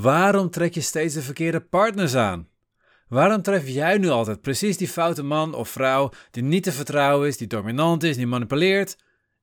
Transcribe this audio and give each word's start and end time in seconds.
Waarom 0.00 0.50
trek 0.50 0.74
je 0.74 0.80
steeds 0.80 1.14
de 1.14 1.22
verkeerde 1.22 1.60
partners 1.60 2.14
aan? 2.14 2.48
Waarom 3.08 3.42
tref 3.42 3.68
jij 3.68 3.98
nu 3.98 4.08
altijd 4.08 4.40
precies 4.40 4.76
die 4.76 4.88
foute 4.88 5.22
man 5.22 5.54
of 5.54 5.68
vrouw 5.68 6.10
die 6.30 6.42
niet 6.42 6.62
te 6.62 6.72
vertrouwen 6.72 7.28
is, 7.28 7.36
die 7.36 7.46
dominant 7.46 8.02
is, 8.02 8.16
die 8.16 8.26
manipuleert? 8.26 8.96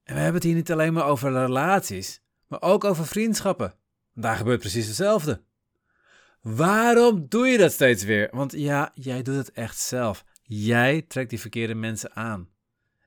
En 0.03 0.13
we 0.13 0.19
hebben 0.19 0.33
het 0.33 0.43
hier 0.43 0.55
niet 0.55 0.71
alleen 0.71 0.93
maar 0.93 1.05
over 1.05 1.31
relaties, 1.31 2.21
maar 2.47 2.61
ook 2.61 2.83
over 2.83 3.05
vriendschappen. 3.05 3.73
Daar 4.13 4.35
gebeurt 4.35 4.59
precies 4.59 4.87
hetzelfde. 4.87 5.43
Waarom 6.41 7.25
doe 7.29 7.47
je 7.47 7.57
dat 7.57 7.71
steeds 7.71 8.03
weer? 8.03 8.29
Want 8.31 8.51
ja, 8.51 8.91
jij 8.93 9.21
doet 9.21 9.35
het 9.35 9.51
echt 9.51 9.77
zelf. 9.79 10.23
Jij 10.43 11.01
trekt 11.01 11.29
die 11.29 11.39
verkeerde 11.39 11.75
mensen 11.75 12.15
aan. 12.15 12.49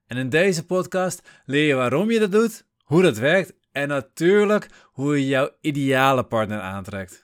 En 0.07 0.17
in 0.17 0.29
deze 0.29 0.67
podcast 0.67 1.29
leer 1.45 1.67
je 1.67 1.75
waarom 1.75 2.11
je 2.11 2.19
dat 2.19 2.33
doet, 2.33 2.67
hoe 2.79 3.03
dat 3.03 3.19
werkt 3.19 3.53
en 3.73 3.89
natuurlijk 3.89 4.69
hoe 4.85 5.21
je 5.21 5.27
jouw 5.27 5.51
ideale 5.61 6.25
partner 6.25 6.61
aantrekt. 6.61 7.24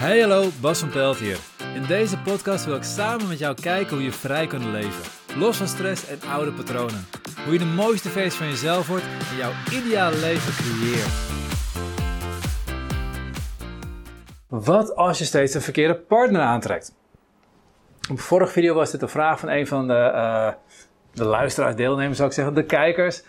Hey 0.00 0.20
hallo, 0.20 0.48
Bas 0.60 0.80
van 0.80 0.88
Pelt 0.88 1.16
hier. 1.16 1.38
In 1.74 1.82
deze 1.82 2.18
podcast 2.18 2.64
wil 2.64 2.74
ik 2.74 2.82
samen 2.82 3.28
met 3.28 3.38
jou 3.38 3.54
kijken 3.62 3.96
hoe 3.96 4.04
je 4.04 4.12
vrij 4.12 4.46
kunt 4.46 4.64
leven. 4.64 5.02
Los 5.36 5.56
van 5.56 5.66
stress 5.66 6.08
en 6.08 6.18
oude 6.30 6.52
patronen. 6.52 7.06
Hoe 7.44 7.52
je 7.52 7.58
de 7.58 7.64
mooiste 7.64 8.08
versie 8.08 8.38
van 8.38 8.48
jezelf 8.48 8.86
wordt 8.86 9.04
en 9.04 9.36
jouw 9.36 9.50
ideale 9.72 10.16
leven 10.16 10.52
creëert. 10.52 11.12
Wat 14.48 14.96
als 14.96 15.18
je 15.18 15.24
steeds 15.24 15.54
een 15.54 15.60
verkeerde 15.60 15.94
partner 15.94 16.40
aantrekt? 16.40 16.94
Op 18.10 18.16
de 18.16 18.22
vorige 18.22 18.52
video 18.52 18.74
was 18.74 18.90
dit 18.90 19.02
een 19.02 19.08
vraag 19.08 19.38
van 19.38 19.48
een 19.48 19.66
van 19.66 19.86
de, 19.86 20.10
uh, 20.14 20.52
de 21.12 21.24
luisteraars, 21.24 21.76
deelnemers 21.76 22.16
zou 22.16 22.28
ik 22.28 22.34
zeggen, 22.34 22.54
de 22.54 22.64
kijkers. 22.64 23.22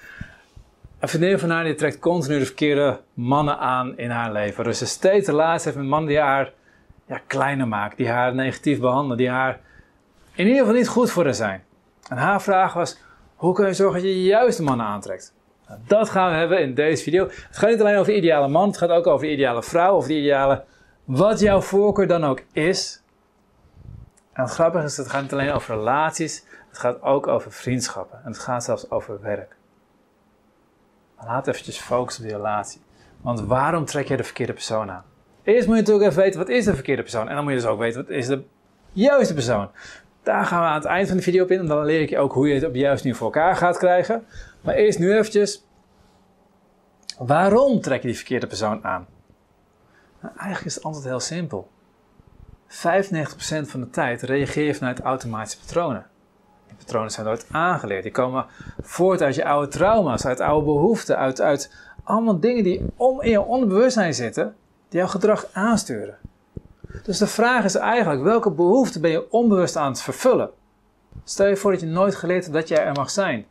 Een 1.00 1.08
vriendin 1.08 1.40
van 1.40 1.50
haar 1.50 1.64
die 1.64 1.76
trekt 1.76 2.00
continu 2.00 2.40
de 2.40 2.46
verkeerde 2.46 3.00
mannen 3.14 3.58
aan 3.58 3.98
in 3.98 4.10
haar 4.10 4.32
leven. 4.32 4.64
Dus 4.64 4.78
ze 4.78 4.86
steeds 4.86 5.28
relatie 5.28 5.66
heeft 5.66 5.78
met 5.78 5.88
mannen 5.88 6.10
die 6.10 6.20
haar 6.20 6.52
ja, 7.12 7.22
kleiner 7.28 7.68
maken, 7.68 7.98
die 7.98 8.10
haar 8.10 8.36
negatief 8.36 8.80
behandelen, 8.80 9.18
die 9.18 9.30
haar 9.30 9.60
in 10.34 10.46
ieder 10.46 10.60
geval 10.60 10.76
niet 10.76 10.88
goed 10.88 11.12
voor 11.12 11.24
haar 11.24 11.34
zijn. 11.34 11.64
En 12.10 12.18
haar 12.18 12.42
vraag 12.42 12.74
was, 12.74 12.98
hoe 13.36 13.54
kun 13.54 13.68
je 13.68 13.74
zorgen 13.74 14.02
dat 14.02 14.10
je 14.10 14.16
de 14.16 14.24
juiste 14.24 14.64
mannen 14.64 14.86
aantrekt? 14.86 15.34
Nou, 15.68 15.80
dat 15.88 16.10
gaan 16.10 16.32
we 16.32 16.38
hebben 16.38 16.62
in 16.62 16.74
deze 16.74 17.04
video. 17.04 17.24
Het 17.28 17.58
gaat 17.58 17.70
niet 17.70 17.80
alleen 17.80 17.98
over 17.98 18.12
de 18.12 18.18
ideale 18.18 18.48
man, 18.48 18.68
het 18.68 18.78
gaat 18.78 18.90
ook 18.90 19.08
over 19.08 19.26
de 19.26 19.34
ideale 19.34 19.64
vrouw 19.64 19.96
of 19.96 20.08
de 20.08 20.14
ideale, 20.14 20.64
wat 21.04 21.40
jouw 21.40 21.62
voorkeur 21.62 22.08
dan 22.08 22.24
ook 22.24 22.44
is. 22.52 23.04
En 24.34 24.44
het 24.44 24.52
grappige 24.52 24.86
is, 24.86 24.98
het 24.98 25.10
gaat 25.10 25.22
niet 25.22 25.34
alleen 25.34 25.52
over 25.52 25.76
relaties, 25.76 26.46
het 26.70 26.78
gaat 26.78 27.02
ook 27.02 27.28
over 27.28 27.52
vriendschappen. 27.52 28.20
En 28.24 28.32
het 28.32 28.40
gaat 28.40 28.64
zelfs 28.64 28.92
over 28.92 29.22
werk. 29.22 29.56
laat 31.26 31.48
eventjes 31.48 31.80
focussen 31.80 32.24
op 32.24 32.30
die 32.30 32.38
relatie. 32.38 32.82
Want 33.22 33.42
waarom 33.42 33.86
trek 33.86 34.08
je 34.08 34.18
de 34.18 34.24
verkeerde 34.24 34.54
persoon 34.54 34.92
aan? 34.92 35.04
Eerst 35.44 35.68
moet 35.68 35.76
je 35.76 35.82
natuurlijk 35.82 36.10
even 36.10 36.24
weten 36.24 36.40
wat 36.40 36.50
is 36.50 36.66
de 36.66 36.74
verkeerde 36.74 37.02
persoon. 37.02 37.30
En 37.30 37.36
dan 37.36 37.44
moet 37.44 37.54
je 37.54 37.60
dus 37.60 37.68
ook 37.68 37.80
weten 37.80 38.02
wat 38.02 38.10
is 38.10 38.28
de 38.28 38.44
juiste 38.92 39.34
persoon. 39.34 39.70
Daar 40.24 40.46
gaan 40.46 40.62
we 40.62 40.68
aan 40.68 40.76
het 40.76 40.86
eind 40.86 41.08
van 41.08 41.18
de 41.18 41.24
video 41.24 41.44
op 41.44 41.52
in. 41.52 41.60
En 41.60 41.66
dan 41.66 41.86
leer 41.86 42.02
ik 42.02 42.10
je 42.10 42.18
ook 42.18 42.34
hoe 42.34 42.48
je 42.48 42.54
het 42.54 42.66
op 42.66 42.76
juist 42.76 43.04
nu 43.04 43.16
voor 43.16 43.26
elkaar 43.26 43.56
gaat 43.56 43.78
krijgen. 43.78 44.26
Maar 44.62 44.76
eerst 44.76 45.00
nu 45.00 45.14
eventjes. 45.18 45.66
Waarom 47.18 47.82
trek 47.82 48.02
je 48.02 48.08
die 48.08 48.18
verkeerde 48.18 48.48
persoon 48.48 48.84
aan? 48.84 49.08
Nou, 50.22 50.34
eigenlijk 50.36 50.66
is 50.66 50.76
het 50.76 50.84
antwoord 50.84 51.08
heel 51.08 51.20
simpel. 51.20 51.70
95% 52.68 52.74
van 53.62 53.80
de 53.80 53.90
tijd 53.90 54.22
reageer 54.22 54.66
je 54.66 54.76
vanuit 54.76 55.00
automatische 55.00 55.60
patronen. 55.60 56.06
Die 56.68 56.76
patronen 56.78 57.12
zijn 57.12 57.26
nooit 57.26 57.46
aangeleerd. 57.52 58.04
Die 58.04 58.12
komen 58.12 58.46
voort 58.82 59.22
uit 59.22 59.36
je 59.36 59.46
oude 59.46 59.68
trauma's, 59.68 60.26
uit 60.26 60.40
oude 60.40 60.66
behoeften, 60.66 61.18
uit, 61.18 61.42
uit 61.42 61.76
allemaal 62.04 62.40
dingen 62.40 62.64
die 62.64 62.86
om 62.96 63.22
in 63.22 63.30
je 63.30 63.42
onderbewustzijn 63.42 64.14
zitten 64.14 64.56
die 64.92 65.00
jouw 65.00 65.10
gedrag 65.10 65.48
aansturen. 65.54 66.18
Dus 67.04 67.18
de 67.18 67.28
vraag 67.28 67.64
is 67.64 67.76
eigenlijk, 67.76 68.24
welke 68.24 68.52
behoefte 68.52 69.00
ben 69.00 69.12
je 69.12 69.32
onbewust 69.32 69.76
aan 69.76 69.92
het 69.92 70.02
vervullen? 70.02 70.50
Stel 71.24 71.48
je 71.48 71.56
voor 71.56 71.72
dat 71.72 71.80
je 71.80 71.86
nooit 71.86 72.16
geleerd 72.16 72.44
hebt 72.44 72.56
dat 72.56 72.68
jij 72.68 72.86
er 72.86 72.94
mag 72.94 73.10
zijn. 73.10 73.46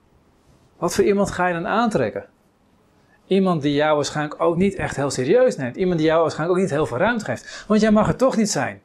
Wat 0.79 0.95
voor 0.95 1.05
iemand 1.05 1.31
ga 1.31 1.47
je 1.47 1.55
dan 1.55 1.67
aantrekken? 1.67 2.25
Iemand 3.27 3.63
die 3.63 3.75
jou 3.75 3.97
waarschijnlijk 3.97 4.43
ook 4.43 4.57
niet 4.57 4.75
echt 4.75 4.97
heel 4.97 5.11
serieus 5.11 5.57
neemt. 5.57 5.77
Iemand 5.77 5.99
die 5.99 6.07
jou 6.07 6.21
waarschijnlijk 6.21 6.59
ook 6.59 6.65
niet 6.65 6.75
heel 6.75 6.87
veel 6.87 6.97
ruimte 6.97 7.25
geeft. 7.25 7.65
Want 7.69 7.81
jij 7.81 7.91
mag 7.91 8.09
er 8.09 8.17
toch 8.17 8.37
niet 8.37 8.51
zijn. 8.51 8.81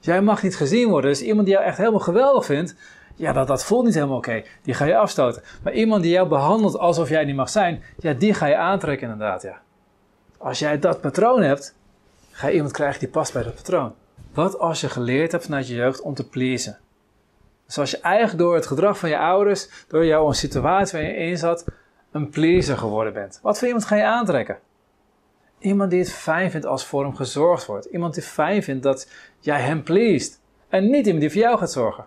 Jij 0.00 0.22
mag 0.22 0.42
niet 0.42 0.56
gezien 0.56 0.88
worden. 0.88 1.10
Dus 1.10 1.22
iemand 1.22 1.46
die 1.46 1.54
jou 1.54 1.66
echt 1.66 1.76
helemaal 1.76 2.00
geweldig 2.00 2.44
vindt, 2.44 2.74
ja, 3.16 3.32
dat, 3.32 3.46
dat 3.46 3.64
voelt 3.64 3.84
niet 3.84 3.94
helemaal 3.94 4.16
oké. 4.16 4.42
Die 4.62 4.74
ga 4.74 4.84
je 4.84 4.96
afstoten. 4.96 5.42
Maar 5.62 5.72
iemand 5.72 6.02
die 6.02 6.12
jou 6.12 6.28
behandelt 6.28 6.78
alsof 6.78 7.08
jij 7.08 7.24
niet 7.24 7.36
mag 7.36 7.48
zijn, 7.48 7.82
ja, 7.98 8.12
die 8.12 8.34
ga 8.34 8.46
je 8.46 8.56
aantrekken 8.56 9.10
inderdaad, 9.10 9.42
ja. 9.42 9.60
Als 10.44 10.58
jij 10.58 10.78
dat 10.78 11.00
patroon 11.00 11.42
hebt, 11.42 11.74
ga 12.30 12.46
je 12.46 12.54
iemand 12.54 12.72
krijgen 12.72 13.00
die 13.00 13.08
past 13.08 13.32
bij 13.32 13.42
dat 13.42 13.54
patroon. 13.54 13.94
Wat 14.32 14.58
als 14.58 14.80
je 14.80 14.88
geleerd 14.88 15.32
hebt 15.32 15.44
vanuit 15.44 15.68
je 15.68 15.74
jeugd 15.74 16.00
om 16.00 16.14
te 16.14 16.28
pleasen? 16.28 16.78
Dus 17.66 17.78
als 17.78 17.90
je 17.90 17.98
eigenlijk 17.98 18.38
door 18.38 18.54
het 18.54 18.66
gedrag 18.66 18.98
van 18.98 19.08
je 19.08 19.18
ouders, 19.18 19.68
door 19.88 20.04
jouw 20.04 20.32
situatie 20.32 20.98
waar 20.98 21.08
je 21.08 21.16
in 21.16 21.38
zat, 21.38 21.64
een 22.10 22.30
pleaser 22.30 22.78
geworden 22.78 23.12
bent. 23.12 23.38
Wat 23.42 23.58
voor 23.58 23.66
iemand 23.66 23.84
ga 23.84 23.96
je 23.96 24.04
aantrekken? 24.04 24.58
Iemand 25.58 25.90
die 25.90 26.00
het 26.00 26.12
fijn 26.12 26.50
vindt 26.50 26.66
als 26.66 26.86
voor 26.86 27.04
hem 27.04 27.16
gezorgd 27.16 27.66
wordt. 27.66 27.86
Iemand 27.86 28.14
die 28.14 28.22
fijn 28.22 28.62
vindt 28.62 28.82
dat 28.82 29.10
jij 29.40 29.60
hem 29.60 29.82
pleest. 29.82 30.40
En 30.68 30.90
niet 30.90 31.04
iemand 31.04 31.20
die 31.20 31.30
voor 31.30 31.40
jou 31.40 31.58
gaat 31.58 31.72
zorgen. 31.72 32.06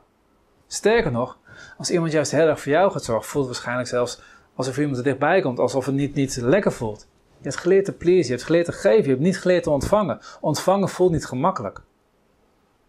Sterker 0.68 1.12
nog, 1.12 1.38
als 1.78 1.92
iemand 1.92 2.12
juist 2.12 2.32
heel 2.32 2.48
erg 2.48 2.62
voor 2.62 2.72
jou 2.72 2.92
gaat 2.92 3.04
zorgen, 3.04 3.30
voelt 3.30 3.46
het 3.46 3.54
waarschijnlijk 3.54 3.90
zelfs 3.90 4.22
alsof 4.56 4.78
iemand 4.78 4.98
er 4.98 5.04
dichtbij 5.04 5.42
komt, 5.42 5.60
alsof 5.60 5.86
het 5.86 5.96
niet, 5.96 6.14
niet 6.14 6.36
lekker 6.36 6.72
voelt. 6.72 7.08
Je 7.38 7.50
hebt 7.50 7.58
geleerd 7.58 7.86
te 7.86 7.94
pleasen, 7.94 8.26
je 8.26 8.32
hebt 8.32 8.44
geleerd 8.44 8.66
te 8.66 8.72
geven, 8.72 9.04
je 9.04 9.10
hebt 9.10 9.22
niet 9.22 9.40
geleerd 9.40 9.64
te 9.64 9.70
ontvangen. 9.70 10.20
Ontvangen 10.42 10.90
voelt 10.90 11.12
niet 11.12 11.26
gemakkelijk. 11.26 11.82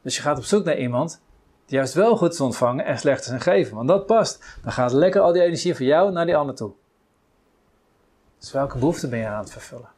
Dus 0.03 0.16
je 0.16 0.22
gaat 0.22 0.38
op 0.38 0.44
zoek 0.44 0.64
naar 0.64 0.78
iemand 0.78 1.20
die 1.69 1.76
juist 1.76 1.94
wel 1.94 2.16
goed 2.16 2.32
is 2.32 2.41
ontvangen 2.41 2.84
en 2.84 2.98
slecht 2.98 3.20
is 3.20 3.28
in 3.28 3.41
geven. 3.41 3.76
Want 3.76 3.88
dat 3.88 4.06
past. 4.06 4.58
Dan 4.62 4.72
gaat 4.72 4.92
lekker 4.92 5.20
al 5.20 5.32
die 5.32 5.42
energie 5.42 5.76
van 5.76 5.87
jou 5.87 6.12
naar 6.12 6.26
die 6.26 6.37
ander 6.37 6.54
toe. 6.54 6.72
Dus 8.38 8.53
welke 8.53 8.78
behoefte 8.78 9.08
ben 9.08 9.19
je 9.19 9.26
aan 9.26 9.42
het 9.42 9.53
vervullen? 9.53 9.88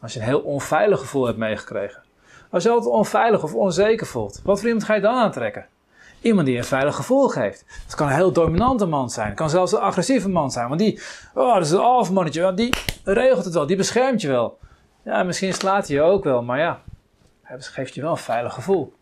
Als 0.00 0.12
je 0.12 0.20
een 0.20 0.24
heel 0.24 0.40
onveilig 0.40 1.00
gevoel 1.00 1.26
hebt 1.26 1.38
meegekregen. 1.38 2.02
Als 2.50 2.62
je 2.62 2.70
altijd 2.70 2.94
onveilig 2.94 3.42
of 3.42 3.54
onzeker 3.54 4.06
voelt, 4.06 4.40
wat 4.44 4.58
voor 4.58 4.66
iemand 4.66 4.86
ga 4.86 4.94
je 4.94 5.00
dan 5.00 5.14
aantrekken? 5.14 5.66
Iemand 6.20 6.46
die 6.46 6.56
een 6.56 6.64
veilig 6.64 6.96
gevoel 6.96 7.28
geeft. 7.28 7.64
Het 7.84 7.94
kan 7.94 8.08
een 8.08 8.14
heel 8.14 8.32
dominante 8.32 8.86
man 8.86 9.10
zijn. 9.10 9.26
Het 9.26 9.36
kan 9.36 9.50
zelfs 9.50 9.72
een 9.72 9.78
agressieve 9.78 10.28
man 10.28 10.50
zijn. 10.50 10.68
Want 10.68 10.80
die, 10.80 11.00
oh, 11.34 11.54
dat 11.54 11.64
is 11.64 11.70
een 11.70 11.78
alfamannetje. 11.78 12.54
Die 12.54 12.74
regelt 13.04 13.44
het 13.44 13.54
wel. 13.54 13.66
Die 13.66 13.76
beschermt 13.76 14.20
je 14.20 14.28
wel. 14.28 14.58
Ja, 15.04 15.22
misschien 15.22 15.54
slaat 15.54 15.86
hij 15.86 15.96
je 15.96 16.02
ook 16.02 16.24
wel. 16.24 16.42
Maar 16.42 16.58
ja, 16.58 16.82
hij 17.42 17.60
geeft 17.60 17.94
je 17.94 18.00
wel 18.00 18.10
een 18.10 18.16
veilig 18.16 18.54
gevoel. 18.54 18.96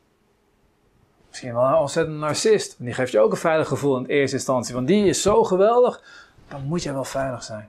Misschien 1.28 1.54
wel 1.54 1.64
een 1.64 1.74
ontzettend 1.74 2.18
narcist. 2.18 2.76
Die 2.78 2.94
geeft 2.94 3.12
je 3.12 3.20
ook 3.20 3.30
een 3.30 3.36
veilig 3.36 3.68
gevoel 3.68 3.96
in 3.96 4.06
eerste 4.06 4.36
instantie. 4.36 4.74
Want 4.74 4.86
die 4.86 5.06
is 5.06 5.22
zo 5.22 5.44
geweldig. 5.44 6.02
Dan 6.48 6.62
moet 6.64 6.82
jij 6.82 6.92
wel 6.92 7.04
veilig 7.04 7.42
zijn. 7.42 7.68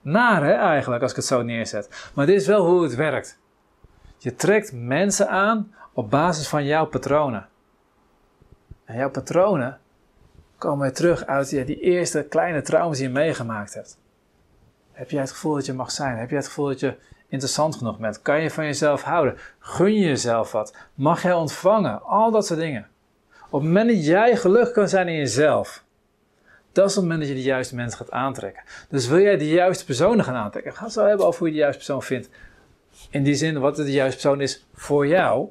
Naar 0.00 0.44
hè, 0.44 0.52
eigenlijk, 0.52 1.02
als 1.02 1.10
ik 1.10 1.16
het 1.16 1.26
zo 1.26 1.42
neerzet. 1.42 2.10
Maar 2.14 2.26
dit 2.26 2.40
is 2.40 2.46
wel 2.46 2.66
hoe 2.66 2.82
het 2.82 2.94
werkt. 2.94 3.38
Je 4.18 4.34
trekt 4.34 4.72
mensen 4.72 5.28
aan 5.28 5.74
op 5.92 6.10
basis 6.10 6.48
van 6.48 6.64
jouw 6.64 6.86
patronen. 6.86 7.48
Jouw 8.94 9.10
patronen 9.10 9.78
komen 10.58 10.80
weer 10.80 10.94
terug 10.94 11.26
uit 11.26 11.48
die 11.48 11.80
eerste 11.80 12.26
kleine 12.28 12.62
trauma's 12.62 12.98
die 12.98 13.06
je 13.06 13.12
meegemaakt 13.12 13.74
hebt. 13.74 13.98
Heb 14.92 15.10
jij 15.10 15.20
het 15.20 15.30
gevoel 15.30 15.54
dat 15.54 15.66
je 15.66 15.72
mag 15.72 15.90
zijn? 15.90 16.16
Heb 16.16 16.28
jij 16.28 16.38
het 16.38 16.46
gevoel 16.46 16.66
dat 16.66 16.80
je 16.80 16.96
interessant 17.28 17.76
genoeg 17.76 17.98
bent? 17.98 18.22
Kan 18.22 18.42
je 18.42 18.50
van 18.50 18.64
jezelf 18.64 19.02
houden? 19.02 19.36
Gun 19.58 19.94
je 19.94 20.06
jezelf 20.06 20.52
wat? 20.52 20.76
Mag 20.94 21.22
jij 21.22 21.32
ontvangen? 21.32 22.02
Al 22.02 22.30
dat 22.30 22.46
soort 22.46 22.60
dingen. 22.60 22.88
Op 23.50 23.60
het 23.60 23.68
moment 23.68 23.90
dat 23.90 24.04
jij 24.04 24.36
gelukkig 24.36 24.72
kan 24.72 24.88
zijn 24.88 25.08
in 25.08 25.16
jezelf, 25.16 25.84
dat 26.72 26.88
is 26.88 26.94
het 26.94 27.02
moment 27.02 27.20
dat 27.20 27.28
je 27.28 27.34
de 27.34 27.42
juiste 27.42 27.74
mensen 27.74 27.98
gaat 27.98 28.10
aantrekken. 28.10 28.62
Dus 28.88 29.06
wil 29.06 29.20
jij 29.20 29.36
de 29.36 29.48
juiste 29.48 29.84
personen 29.84 30.24
gaan 30.24 30.34
aantrekken? 30.34 30.74
Ga 30.74 30.84
het 30.84 30.92
zo 30.92 31.06
hebben 31.06 31.26
over 31.26 31.38
hoe 31.38 31.48
je 31.48 31.54
de 31.54 31.60
juiste 31.60 31.84
persoon 31.84 32.02
vindt. 32.02 32.28
In 33.10 33.22
die 33.22 33.34
zin, 33.34 33.58
wat 33.58 33.76
de 33.76 33.92
juiste 33.92 34.20
persoon 34.20 34.40
is 34.40 34.66
voor 34.74 35.06
jou. 35.06 35.48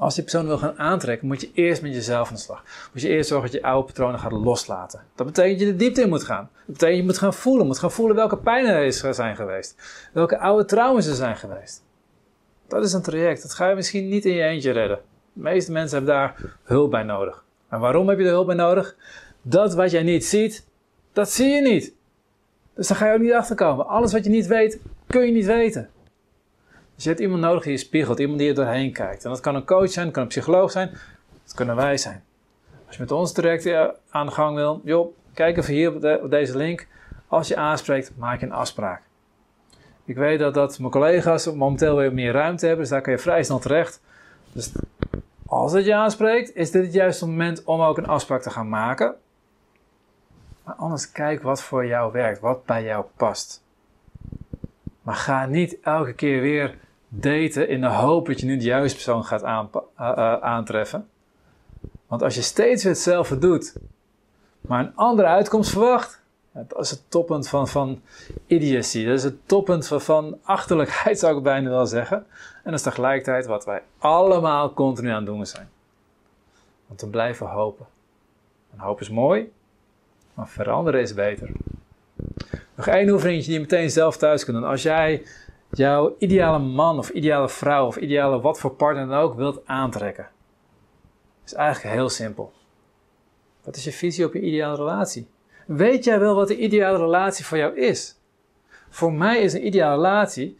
Als 0.00 0.14
die 0.14 0.22
persoon 0.22 0.46
wil 0.46 0.58
gaan 0.58 0.78
aantrekken, 0.78 1.26
moet 1.26 1.40
je 1.40 1.50
eerst 1.54 1.82
met 1.82 1.92
jezelf 1.92 2.28
aan 2.28 2.34
de 2.34 2.40
slag. 2.40 2.64
Moet 2.92 3.02
je 3.02 3.08
eerst 3.08 3.28
zorgen 3.28 3.50
dat 3.50 3.60
je 3.60 3.66
oude 3.66 3.86
patronen 3.86 4.20
gaat 4.20 4.32
loslaten. 4.32 5.02
Dat 5.14 5.26
betekent 5.26 5.58
dat 5.58 5.68
je 5.68 5.72
de 5.72 5.78
diepte 5.78 6.02
in 6.02 6.08
moet 6.08 6.24
gaan. 6.24 6.48
Dat 6.52 6.66
betekent 6.66 6.80
dat 6.80 6.96
je 6.96 7.02
moet 7.02 7.18
gaan 7.18 7.34
voelen. 7.34 7.66
Moet 7.66 7.78
gaan 7.78 7.92
voelen 7.92 8.16
welke 8.16 8.36
pijnen 8.36 8.74
er 8.74 9.14
zijn 9.14 9.36
geweest. 9.36 9.74
Welke 10.12 10.38
oude 10.38 10.64
trauma's 10.64 11.06
er 11.06 11.14
zijn 11.14 11.36
geweest. 11.36 11.82
Dat 12.68 12.84
is 12.84 12.92
een 12.92 13.02
traject. 13.02 13.42
Dat 13.42 13.54
ga 13.54 13.68
je 13.68 13.74
misschien 13.74 14.08
niet 14.08 14.24
in 14.24 14.32
je 14.32 14.42
eentje 14.42 14.70
redden. 14.70 14.98
De 15.32 15.40
meeste 15.40 15.72
mensen 15.72 15.96
hebben 15.96 16.14
daar 16.14 16.56
hulp 16.62 16.90
bij 16.90 17.02
nodig. 17.02 17.44
En 17.68 17.80
waarom 17.80 18.08
heb 18.08 18.18
je 18.18 18.24
er 18.24 18.30
hulp 18.30 18.46
bij 18.46 18.54
nodig? 18.54 18.96
Dat 19.42 19.74
wat 19.74 19.90
jij 19.90 20.02
niet 20.02 20.24
ziet, 20.24 20.66
dat 21.12 21.30
zie 21.30 21.48
je 21.48 21.60
niet. 21.60 21.94
Dus 22.74 22.88
daar 22.88 22.96
ga 22.96 23.06
je 23.06 23.14
ook 23.14 23.20
niet 23.20 23.32
achter 23.32 23.56
komen. 23.56 23.86
Alles 23.86 24.12
wat 24.12 24.24
je 24.24 24.30
niet 24.30 24.46
weet, 24.46 24.78
kun 25.06 25.26
je 25.26 25.32
niet 25.32 25.46
weten. 25.46 25.90
Dus 27.00 27.08
je 27.08 27.14
hebt 27.14 27.24
iemand 27.24 27.42
nodig 27.42 27.62
die 27.62 27.72
je 27.72 27.78
spiegelt, 27.78 28.18
iemand 28.18 28.38
die 28.38 28.48
er 28.48 28.54
doorheen 28.54 28.92
kijkt. 28.92 29.24
En 29.24 29.30
dat 29.30 29.40
kan 29.40 29.54
een 29.54 29.64
coach 29.64 29.90
zijn, 29.90 30.04
dat 30.04 30.14
kan 30.14 30.22
een 30.22 30.28
psycholoog 30.28 30.70
zijn, 30.70 30.90
dat 31.44 31.54
kunnen 31.54 31.76
wij 31.76 31.96
zijn. 31.96 32.24
Als 32.86 32.96
je 32.96 33.02
met 33.02 33.10
ons 33.10 33.34
direct 33.34 33.94
aan 34.10 34.26
de 34.26 34.32
gang 34.32 34.56
wil, 34.56 34.80
joh, 34.84 35.16
kijk 35.34 35.56
even 35.56 35.74
hier 35.74 35.94
op, 36.22 36.30
deze 36.30 36.56
link. 36.56 36.86
Als 37.28 37.48
je 37.48 37.56
aanspreekt, 37.56 38.12
maak 38.16 38.40
je 38.40 38.46
een 38.46 38.52
afspraak. 38.52 39.02
Ik 40.04 40.16
weet 40.16 40.38
dat, 40.38 40.54
dat 40.54 40.78
mijn 40.78 40.90
collega's 40.90 41.52
momenteel 41.52 41.96
weer 41.96 42.12
meer 42.12 42.32
ruimte 42.32 42.66
hebben, 42.66 42.84
dus 42.84 42.92
daar 42.92 43.02
kan 43.02 43.12
je 43.12 43.18
vrij 43.18 43.42
snel 43.42 43.58
terecht. 43.58 44.00
Dus 44.52 44.72
als 45.46 45.72
het 45.72 45.84
je 45.84 45.94
aanspreekt, 45.94 46.54
is 46.54 46.70
dit 46.70 46.82
het 46.82 46.92
juiste 46.92 47.26
moment 47.26 47.64
om 47.64 47.80
ook 47.80 47.98
een 47.98 48.06
afspraak 48.06 48.42
te 48.42 48.50
gaan 48.50 48.68
maken. 48.68 49.14
Maar 50.64 50.74
anders 50.74 51.12
kijk 51.12 51.42
wat 51.42 51.62
voor 51.62 51.86
jou 51.86 52.12
werkt, 52.12 52.40
wat 52.40 52.64
bij 52.64 52.84
jou 52.84 53.04
past. 53.16 53.62
Maar 55.02 55.14
ga 55.14 55.46
niet 55.46 55.80
elke 55.80 56.12
keer 56.12 56.40
weer 56.40 56.88
daten 57.12 57.68
in 57.68 57.80
de 57.80 57.86
hoop 57.86 58.26
dat 58.26 58.40
je 58.40 58.46
nu 58.46 58.56
de 58.56 58.64
juiste 58.64 58.94
persoon 58.94 59.24
gaat 59.24 59.42
aantreffen. 60.42 61.08
Want 62.06 62.22
als 62.22 62.34
je 62.34 62.42
steeds 62.42 62.82
weer 62.82 62.92
hetzelfde 62.92 63.38
doet, 63.38 63.76
maar 64.60 64.80
een 64.80 64.96
andere 64.96 65.28
uitkomst 65.28 65.70
verwacht, 65.70 66.20
dat 66.52 66.80
is 66.80 66.90
het 66.90 67.02
toppunt 67.08 67.48
van, 67.48 67.68
van 67.68 68.02
idiocy. 68.46 69.04
Dat 69.04 69.14
is 69.14 69.22
het 69.22 69.48
toppunt 69.48 69.86
van, 69.86 70.00
van 70.00 70.38
achterlijkheid, 70.42 71.18
zou 71.20 71.36
ik 71.36 71.42
bijna 71.42 71.70
wel 71.70 71.86
zeggen. 71.86 72.16
En 72.56 72.70
dat 72.70 72.74
is 72.74 72.82
tegelijkertijd 72.82 73.46
wat 73.46 73.64
wij 73.64 73.82
allemaal 73.98 74.72
continu 74.72 75.08
aan 75.08 75.16
het 75.16 75.26
doen 75.26 75.46
zijn. 75.46 75.68
Want 76.86 77.00
we 77.00 77.06
blijven 77.06 77.46
hopen. 77.46 77.86
En 78.72 78.78
hoop 78.78 79.00
is 79.00 79.10
mooi, 79.10 79.52
maar 80.34 80.48
veranderen 80.48 81.00
is 81.00 81.14
beter. 81.14 81.50
Nog 82.74 82.86
één 82.86 83.08
oefeningetje 83.08 83.46
die 83.46 83.54
je 83.54 83.60
meteen 83.60 83.90
zelf 83.90 84.16
thuis 84.16 84.44
kunt 84.44 84.56
doen. 84.56 84.68
Als 84.68 84.82
jij 84.82 85.22
jouw 85.70 86.14
ideale 86.18 86.58
man 86.58 86.98
of 86.98 87.10
ideale 87.10 87.48
vrouw 87.48 87.86
of 87.86 87.96
ideale 87.96 88.40
wat 88.40 88.60
voor 88.60 88.74
partner 88.74 89.06
dan 89.06 89.18
ook 89.18 89.34
wilt 89.34 89.66
aantrekken. 89.66 90.28
is 91.44 91.54
eigenlijk 91.54 91.94
heel 91.94 92.08
simpel. 92.08 92.52
Wat 93.64 93.76
is 93.76 93.84
je 93.84 93.92
visie 93.92 94.24
op 94.24 94.32
je 94.32 94.40
ideale 94.40 94.76
relatie? 94.76 95.28
Weet 95.66 96.04
jij 96.04 96.20
wel 96.20 96.34
wat 96.34 96.48
de 96.48 96.56
ideale 96.56 96.98
relatie 96.98 97.44
voor 97.44 97.58
jou 97.58 97.76
is? 97.76 98.18
Voor 98.88 99.12
mij 99.12 99.40
is 99.40 99.52
een 99.52 99.66
ideale 99.66 99.94
relatie, 99.94 100.58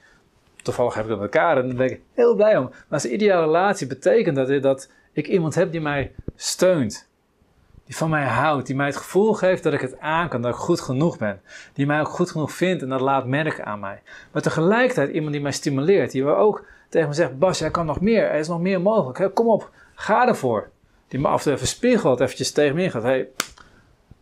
toevallig 0.62 0.94
heb 0.94 1.04
ik 1.04 1.10
dat 1.10 1.20
met 1.20 1.34
elkaar 1.34 1.58
en 1.58 1.66
daar 1.66 1.76
ben 1.76 1.90
ik 1.90 2.00
heel 2.14 2.34
blij 2.34 2.56
om. 2.56 2.64
Maar 2.64 2.84
als 2.88 3.04
een 3.04 3.12
ideale 3.12 3.44
relatie 3.44 3.86
betekent 3.86 4.36
dat, 4.36 4.62
dat 4.62 4.90
ik 5.12 5.28
iemand 5.28 5.54
heb 5.54 5.72
die 5.72 5.80
mij 5.80 6.14
steunt, 6.36 7.09
die 7.90 7.98
van 7.98 8.10
mij 8.10 8.26
houdt, 8.26 8.66
die 8.66 8.76
mij 8.76 8.86
het 8.86 8.96
gevoel 8.96 9.32
geeft 9.32 9.62
dat 9.62 9.72
ik 9.72 9.80
het 9.80 10.00
aan 10.00 10.28
kan, 10.28 10.42
dat 10.42 10.54
ik 10.54 10.60
goed 10.60 10.80
genoeg 10.80 11.18
ben, 11.18 11.40
die 11.72 11.86
mij 11.86 12.00
ook 12.00 12.08
goed 12.08 12.30
genoeg 12.30 12.52
vindt 12.52 12.82
en 12.82 12.88
dat 12.88 13.00
laat 13.00 13.26
merken 13.26 13.64
aan 13.64 13.80
mij. 13.80 14.02
Maar 14.32 14.42
tegelijkertijd 14.42 15.10
iemand 15.10 15.32
die 15.32 15.40
mij 15.40 15.52
stimuleert, 15.52 16.10
die 16.10 16.24
ook 16.24 16.64
tegen 16.88 17.08
me 17.08 17.14
zegt, 17.14 17.38
Bas, 17.38 17.58
jij 17.58 17.70
kan 17.70 17.86
nog 17.86 18.00
meer, 18.00 18.30
er 18.30 18.38
is 18.38 18.48
nog 18.48 18.60
meer 18.60 18.80
mogelijk, 18.80 19.34
kom 19.34 19.48
op, 19.48 19.70
ga 19.94 20.28
ervoor. 20.28 20.68
Die 21.08 21.20
me 21.20 21.28
af 21.28 21.38
en 21.38 21.42
toe 21.42 21.52
even 21.52 21.66
spiegelt, 21.66 22.20
eventjes 22.20 22.52
tegen 22.52 22.74
me 22.74 22.82
ingaat, 22.82 23.02
hey, 23.02 23.28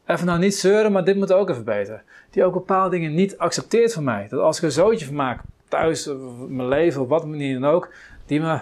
even 0.07 0.27
nou 0.27 0.39
niet 0.39 0.57
zeuren, 0.57 0.93
maar 0.93 1.05
dit 1.05 1.17
moet 1.17 1.33
ook 1.33 1.51
even 1.51 1.65
beter. 1.65 2.03
Die 2.31 2.45
ook 2.45 2.53
bepaalde 2.53 2.91
dingen 2.91 3.15
niet 3.15 3.39
accepteert 3.39 3.93
van 3.93 4.05
mij. 4.05 4.27
Dat 4.31 4.41
als 4.41 4.57
ik 4.57 4.63
een 4.63 4.73
zootje 4.73 5.07
van 5.07 5.15
maak, 5.15 5.41
thuis, 5.69 6.11
mijn 6.49 6.69
leven, 6.69 7.01
op 7.01 7.09
wat 7.09 7.27
manier 7.27 7.61
dan 7.61 7.71
ook, 7.71 7.89
die 8.27 8.41
me 8.41 8.61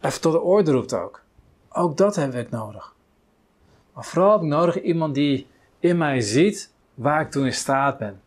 even 0.00 0.20
tot 0.20 0.32
de 0.32 0.40
orde 0.40 0.72
roept 0.72 0.94
ook. 0.94 1.20
Ook 1.72 1.96
dat 1.96 2.16
heb 2.16 2.34
ik 2.34 2.50
nodig. 2.50 2.95
Maar 3.96 4.04
vooral 4.04 4.32
heb 4.32 4.40
ik 4.40 4.46
nodig 4.46 4.82
iemand 4.82 5.14
die 5.14 5.46
in 5.80 5.96
mij 5.96 6.20
ziet 6.20 6.72
waar 6.94 7.20
ik 7.20 7.30
toe 7.30 7.44
in 7.44 7.52
staat 7.52 7.98
ben. 7.98 8.20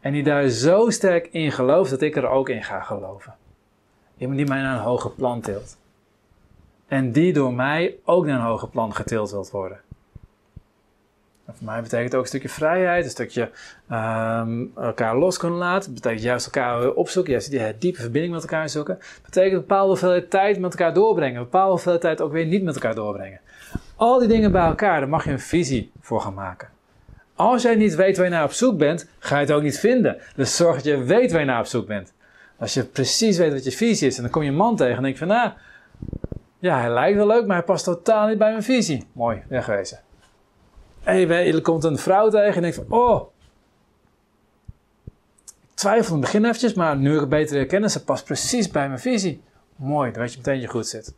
En 0.00 0.12
die 0.12 0.22
daar 0.22 0.48
zo 0.48 0.90
sterk 0.90 1.28
in 1.30 1.52
gelooft 1.52 1.90
dat 1.90 2.02
ik 2.02 2.16
er 2.16 2.28
ook 2.28 2.48
in 2.48 2.62
ga 2.62 2.80
geloven. 2.80 3.34
Iemand 4.16 4.38
die 4.38 4.48
mij 4.48 4.60
naar 4.60 4.76
een 4.76 4.82
hoger 4.82 5.10
plan 5.10 5.40
tilt. 5.40 5.76
En 6.86 7.12
die 7.12 7.32
door 7.32 7.52
mij 7.52 7.94
ook 8.04 8.26
naar 8.26 8.38
een 8.38 8.46
hoger 8.46 8.68
plan 8.68 8.94
getild 8.94 9.30
wilt 9.30 9.50
worden. 9.50 9.80
En 11.44 11.54
voor 11.54 11.66
mij 11.66 11.82
betekent 11.82 12.04
het 12.04 12.14
ook 12.14 12.22
een 12.22 12.28
stukje 12.28 12.48
vrijheid, 12.48 13.04
een 13.04 13.10
stukje 13.10 13.50
um, 13.90 14.72
elkaar 14.76 15.16
los 15.16 15.36
kunnen 15.36 15.58
laten. 15.58 15.92
Het 15.92 16.02
betekent 16.02 16.22
juist 16.22 16.46
elkaar 16.46 16.90
opzoeken, 16.90 17.32
juist 17.32 17.50
die 17.50 17.78
diepe 17.78 18.00
verbinding 18.00 18.32
met 18.32 18.42
elkaar 18.42 18.68
zoeken. 18.68 18.98
Betekent 19.24 19.52
een 19.52 19.60
bepaalde 19.60 19.88
hoeveelheid 19.88 20.30
tijd 20.30 20.58
met 20.58 20.70
elkaar 20.70 20.94
doorbrengen, 20.94 21.36
een 21.36 21.42
bepaalde 21.42 21.70
hoeveelheid 21.70 22.02
tijd 22.02 22.20
ook 22.20 22.32
weer 22.32 22.46
niet 22.46 22.62
met 22.62 22.74
elkaar 22.74 22.94
doorbrengen. 22.94 23.40
Al 24.02 24.18
die 24.18 24.28
dingen 24.28 24.52
bij 24.52 24.66
elkaar, 24.66 25.00
daar 25.00 25.08
mag 25.08 25.24
je 25.24 25.30
een 25.30 25.40
visie 25.40 25.92
voor 26.00 26.20
gaan 26.20 26.34
maken. 26.34 26.68
Als 27.34 27.62
jij 27.62 27.74
niet 27.74 27.94
weet 27.94 28.16
waar 28.16 28.26
je 28.26 28.32
naar 28.32 28.44
op 28.44 28.52
zoek 28.52 28.78
bent, 28.78 29.08
ga 29.18 29.38
je 29.38 29.44
het 29.44 29.54
ook 29.54 29.62
niet 29.62 29.78
vinden. 29.78 30.20
Dus 30.36 30.56
zorg 30.56 30.74
dat 30.74 30.84
je 30.84 31.02
weet 31.02 31.30
waar 31.30 31.40
je 31.40 31.46
naar 31.46 31.58
op 31.58 31.66
zoek 31.66 31.86
bent. 31.86 32.12
Als 32.58 32.74
je 32.74 32.84
precies 32.84 33.36
weet 33.36 33.52
wat 33.52 33.64
je 33.64 33.72
visie 33.72 34.06
is 34.06 34.16
en 34.16 34.22
dan 34.22 34.30
kom 34.30 34.42
je 34.42 34.48
een 34.48 34.56
man 34.56 34.76
tegen 34.76 34.96
en 34.96 35.02
denk 35.02 35.18
je 35.18 35.26
van, 35.26 35.36
nou, 35.36 35.50
ja, 36.58 36.80
hij 36.80 36.90
lijkt 36.90 37.16
wel 37.16 37.26
leuk, 37.26 37.46
maar 37.46 37.56
hij 37.56 37.64
past 37.64 37.84
totaal 37.84 38.28
niet 38.28 38.38
bij 38.38 38.50
mijn 38.50 38.62
visie. 38.62 39.06
Mooi, 39.12 39.42
wegwezen. 39.48 40.00
En 41.02 41.30
er 41.30 41.62
komt 41.62 41.84
een 41.84 41.98
vrouw 41.98 42.30
tegen 42.30 42.54
en 42.54 42.62
denkt 42.62 42.76
van, 42.76 42.86
oh, 42.88 43.28
ik 45.44 45.74
twijfel 45.74 46.14
in 46.14 46.20
het 46.20 46.30
begin 46.30 46.44
eventjes, 46.44 46.74
maar 46.74 46.96
nu 46.96 47.14
ik 47.14 47.20
het 47.20 47.28
beter 47.28 47.56
herken, 47.56 47.90
ze 47.90 48.04
past 48.04 48.24
precies 48.24 48.70
bij 48.70 48.88
mijn 48.88 49.00
visie. 49.00 49.42
Mooi, 49.76 50.10
dan 50.12 50.20
weet 50.20 50.32
je 50.32 50.38
meteen 50.38 50.54
dat 50.54 50.62
je 50.62 50.68
goed 50.68 50.86
zit. 50.86 51.14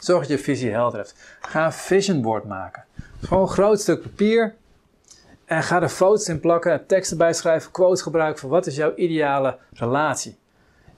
Zorg 0.00 0.20
dat 0.20 0.28
je 0.28 0.44
visie 0.44 0.70
helder 0.70 0.98
hebt. 0.98 1.14
Ga 1.40 1.64
een 1.64 1.72
vision 1.72 2.22
board 2.22 2.44
maken. 2.44 2.84
Gewoon 3.20 3.42
een 3.42 3.48
groot 3.48 3.80
stuk 3.80 4.02
papier. 4.02 4.54
En 5.44 5.62
ga 5.62 5.82
er 5.82 5.88
foto's 5.88 6.28
in 6.28 6.40
plakken, 6.40 6.86
teksten 6.86 7.18
bij 7.18 7.32
schrijven, 7.32 7.70
quotes 7.70 8.02
gebruiken 8.02 8.40
van 8.40 8.50
wat 8.50 8.66
is 8.66 8.76
jouw 8.76 8.94
ideale 8.94 9.58
relatie. 9.72 10.36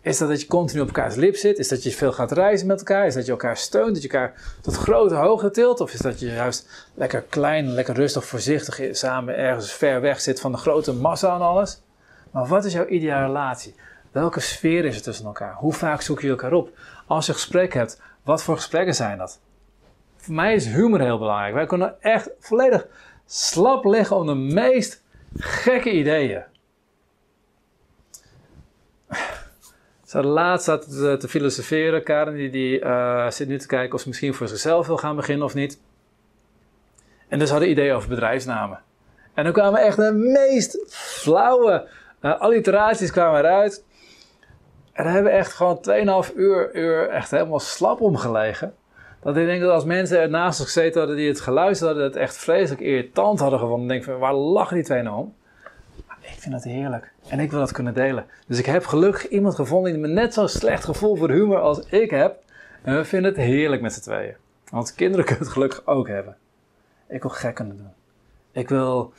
Is 0.01 0.19
dat 0.19 0.29
dat 0.29 0.41
je 0.41 0.47
continu 0.47 0.81
op 0.81 0.87
elkaars 0.87 1.15
lip 1.15 1.37
zit? 1.37 1.59
Is 1.59 1.69
dat 1.69 1.83
je 1.83 1.91
veel 1.91 2.13
gaat 2.13 2.33
reizen 2.33 2.67
met 2.67 2.79
elkaar? 2.79 3.07
Is 3.07 3.15
dat 3.15 3.25
je 3.25 3.31
elkaar 3.31 3.57
steunt? 3.57 3.95
Dat 3.95 4.03
je 4.03 4.09
elkaar 4.09 4.35
tot 4.61 4.77
grote 4.77 5.15
hoogte 5.15 5.51
tilt? 5.51 5.81
Of 5.81 5.93
is 5.93 6.01
dat 6.01 6.21
je 6.21 6.27
juist 6.27 6.87
lekker 6.95 7.23
klein, 7.29 7.67
lekker 7.67 7.95
rustig, 7.95 8.25
voorzichtig 8.25 8.97
samen 8.97 9.37
ergens 9.37 9.73
ver 9.73 10.01
weg 10.01 10.21
zit 10.21 10.41
van 10.41 10.53
de 10.53 10.59
grote 10.59 10.93
massa 10.93 11.35
en 11.35 11.41
alles? 11.41 11.81
Maar 12.31 12.47
wat 12.47 12.65
is 12.65 12.73
jouw 12.73 12.87
ideale 12.87 13.27
relatie? 13.27 13.75
Welke 14.13 14.41
sfeer 14.41 14.85
is 14.85 14.97
er 14.97 15.03
tussen 15.03 15.27
elkaar? 15.27 15.55
Hoe 15.55 15.73
vaak 15.73 16.01
zoek 16.01 16.21
je 16.21 16.29
elkaar 16.29 16.53
op? 16.53 16.71
Als 17.07 17.27
je 17.27 17.33
gesprek 17.33 17.75
hebt, 17.75 18.01
wat 18.29 18.43
voor 18.43 18.57
gesprekken 18.57 18.95
zijn 18.95 19.19
dat? 19.19 19.41
Voor 20.17 20.35
mij 20.35 20.55
is 20.55 20.67
humor 20.67 21.01
heel 21.01 21.19
belangrijk. 21.19 21.55
Wij 21.55 21.67
kunnen 21.67 22.03
echt 22.03 22.31
volledig 22.41 22.87
slap 23.27 23.85
liggen 23.85 24.17
om 24.17 24.27
de 24.27 24.35
meest 24.35 25.03
gekke 25.37 25.91
ideeën. 25.91 26.43
Ze 30.05 30.23
laatst 30.23 30.65
zat 30.65 30.91
te, 30.91 31.17
te 31.19 31.29
filosoferen. 31.29 32.03
Karen 32.03 32.35
die, 32.35 32.51
die 32.51 32.81
uh, 32.81 33.31
zit 33.31 33.49
nu 33.49 33.59
te 33.59 33.67
kijken 33.67 33.95
of 33.95 34.01
ze 34.01 34.09
misschien 34.09 34.35
voor 34.35 34.49
zichzelf 34.49 34.87
wil 34.87 34.97
gaan 34.97 35.17
beginnen 35.17 35.47
of 35.47 35.55
niet. 35.55 35.81
En 37.29 37.39
dus 37.39 37.51
hadden 37.51 37.71
ideeën 37.71 37.95
over 37.95 38.09
bedrijfsnamen. 38.09 38.83
En 39.35 39.45
dan 39.45 39.53
kwamen 39.53 39.81
echt 39.81 39.97
de 39.97 40.13
meest 40.13 40.85
flauwe 40.89 41.89
uh, 42.21 42.41
alliteraties 42.41 43.11
kwamen 43.11 43.41
eruit. 43.41 43.85
En 44.99 45.07
hebben 45.07 45.33
echt 45.33 45.53
gewoon 45.53 45.81
2,5 46.29 46.35
uur, 46.35 46.75
uur 46.75 47.09
echt 47.09 47.31
helemaal 47.31 47.61
slap 47.61 48.01
om 48.01 48.17
gelegen. 48.17 48.75
Dat 49.21 49.37
ik 49.37 49.47
denk 49.47 49.61
dat 49.61 49.71
als 49.71 49.85
mensen 49.85 50.21
er 50.21 50.29
naast 50.29 50.57
zich 50.57 50.67
gezeten 50.67 50.99
hadden 50.99 51.17
die 51.17 51.29
het 51.29 51.41
geluisterd 51.41 51.91
hadden, 51.91 52.07
het 52.07 52.17
echt 52.17 52.37
vreselijk 52.37 52.81
irritant 52.81 53.41
hadden 53.41 53.59
gevonden. 53.59 53.87
Dan 53.87 53.97
denk 53.97 54.07
ik 54.07 54.11
van, 54.11 54.21
waar 54.21 54.35
lachen 54.35 54.75
die 54.75 54.85
twee 54.85 55.03
nou 55.03 55.17
om? 55.17 55.35
ik 56.21 56.41
vind 56.41 56.55
dat 56.55 56.65
heerlijk. 56.65 57.13
En 57.29 57.41
ik 57.41 57.51
wil 57.51 57.61
dat 57.61 57.73
kunnen 57.73 57.95
delen. 57.95 58.27
Dus 58.47 58.59
ik 58.59 58.67
heb 58.67 58.87
gelukkig 58.87 59.29
iemand 59.29 59.55
gevonden 59.55 59.93
die 59.93 60.01
me 60.01 60.09
net 60.09 60.35
zo 60.35 60.47
slecht 60.47 60.85
gevoel 60.85 61.17
voor 61.17 61.31
humor 61.31 61.61
als 61.61 61.79
ik 61.79 62.11
heb. 62.11 62.43
En 62.83 62.97
we 62.97 63.05
vinden 63.05 63.31
het 63.31 63.41
heerlijk 63.41 63.83
met 63.83 63.93
z'n 63.93 64.01
tweeën. 64.01 64.35
Want 64.71 64.95
kinderen 64.95 65.25
kunnen 65.25 65.45
het 65.45 65.53
gelukkig 65.53 65.87
ook 65.87 66.09
hebben. 66.09 66.37
Ik 67.09 67.23
wil 67.23 67.31
gek 67.31 67.55
kunnen 67.55 67.77
doen. 67.77 67.93
Ik 68.53 68.69
wil, 68.69 69.13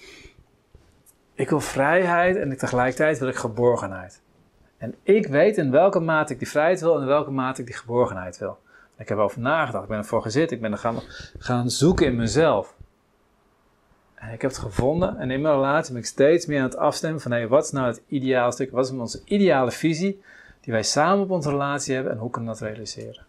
ik 1.34 1.50
wil 1.50 1.60
vrijheid 1.60 2.36
en 2.36 2.58
tegelijkertijd 2.58 3.20
wil 3.20 3.28
ik 3.28 3.36
geborgenheid. 3.36 4.22
En 4.80 4.96
ik 5.04 5.28
weet 5.28 5.58
in 5.58 5.72
welke 5.72 6.00
mate 6.00 6.34
ik 6.34 6.40
die 6.40 6.50
vrijheid 6.50 6.82
wil 6.82 6.96
en 6.96 7.02
in 7.02 7.08
welke 7.08 7.32
mate 7.32 7.62
ik 7.62 7.68
die 7.68 7.76
geborgenheid 7.76 8.38
wil. 8.38 8.60
Ik 8.98 9.10
heb 9.10 9.18
erover 9.18 9.40
nagedacht, 9.40 9.84
ik 9.84 9.90
ben 9.90 9.98
ervoor 9.98 10.22
gezet, 10.22 10.52
ik 10.52 10.62
ben 10.62 10.72
er 10.72 10.78
gaan, 10.78 11.00
gaan 11.40 11.70
zoeken 11.70 12.06
in 12.06 12.16
mezelf. 12.16 12.76
En 14.16 14.34
ik 14.34 14.42
heb 14.42 14.52
het 14.52 14.60
gevonden 14.60 15.18
en 15.18 15.32
in 15.32 15.42
mijn 15.42 15.54
relatie 15.54 15.94
ben 15.94 16.02
ik 16.02 16.08
steeds 16.08 16.46
meer 16.46 16.58
aan 16.58 16.66
het 16.66 16.78
afstemmen 16.78 17.22
van 17.22 17.32
hey, 17.32 17.48
wat 17.48 17.64
is 17.64 17.72
nou 17.72 17.88
het 17.88 18.02
ideale 18.08 18.52
stuk, 18.52 18.72
wat 18.72 18.86
is 18.86 18.92
onze 18.92 19.22
ideale 19.26 19.72
visie 19.72 20.22
die 20.62 20.74
wij 20.74 20.84
samen 20.84 21.24
op 21.24 21.32
onze 21.32 21.50
relatie 21.50 21.94
hebben 21.94 22.12
en 22.14 22.18
hoe 22.18 22.30
kunnen 22.30 22.54
we 22.54 22.60
dat 22.60 22.70
realiseren. 22.70 23.26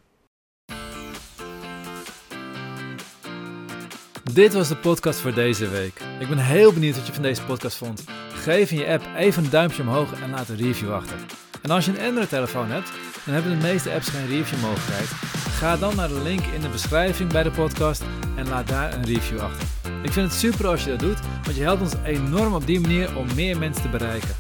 Dit 4.35 4.53
was 4.55 4.69
de 4.69 4.77
podcast 4.77 5.21
voor 5.21 5.35
deze 5.35 5.69
week. 5.69 6.01
Ik 6.21 6.29
ben 6.29 6.39
heel 6.39 6.73
benieuwd 6.73 6.97
wat 6.97 7.07
je 7.07 7.13
van 7.13 7.23
deze 7.23 7.45
podcast 7.45 7.77
vond. 7.77 8.05
Geef 8.43 8.71
in 8.71 8.79
je 8.79 8.87
app 8.87 9.07
even 9.17 9.45
een 9.45 9.51
duimpje 9.51 9.83
omhoog 9.83 10.21
en 10.23 10.31
laat 10.31 10.49
een 10.49 10.57
review 10.57 10.93
achter. 10.93 11.17
En 11.63 11.71
als 11.71 11.85
je 11.85 11.91
een 11.91 12.07
Android-telefoon 12.07 12.71
hebt, 12.71 12.93
dan 13.25 13.35
hebben 13.35 13.61
de 13.61 13.67
meeste 13.67 13.93
apps 13.93 14.09
geen 14.09 14.27
review-mogelijkheid. 14.27 15.09
Ga 15.51 15.77
dan 15.77 15.97
naar 15.97 16.09
de 16.09 16.23
link 16.23 16.41
in 16.41 16.61
de 16.61 16.69
beschrijving 16.69 17.33
bij 17.33 17.43
de 17.43 17.51
podcast 17.51 18.03
en 18.37 18.49
laat 18.49 18.69
daar 18.69 18.95
een 18.95 19.05
review 19.05 19.41
achter. 19.41 19.69
Ik 20.03 20.13
vind 20.13 20.31
het 20.31 20.39
super 20.39 20.67
als 20.67 20.85
je 20.85 20.91
dat 20.91 20.99
doet, 20.99 21.19
want 21.43 21.57
je 21.57 21.63
helpt 21.63 21.83
ons 21.83 21.95
enorm 22.05 22.55
op 22.55 22.67
die 22.67 22.81
manier 22.81 23.17
om 23.17 23.27
meer 23.35 23.59
mensen 23.59 23.83
te 23.83 23.89
bereiken. 23.89 24.35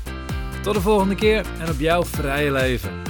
Tot 0.62 0.74
de 0.74 0.80
volgende 0.80 1.14
keer 1.14 1.44
en 1.58 1.70
op 1.70 1.78
jouw 1.80 2.04
vrije 2.04 2.52
leven. 2.52 3.09